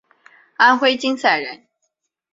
[0.57, 1.67] 安徽金寨人。